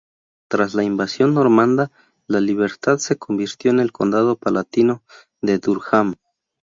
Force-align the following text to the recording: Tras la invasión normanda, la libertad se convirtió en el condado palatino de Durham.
Tras 0.49 0.73
la 0.73 0.83
invasión 0.83 1.35
normanda, 1.35 1.91
la 2.25 2.39
libertad 2.39 2.97
se 2.97 3.17
convirtió 3.19 3.69
en 3.69 3.79
el 3.79 3.91
condado 3.91 4.35
palatino 4.35 5.03
de 5.43 5.59
Durham. 5.59 6.15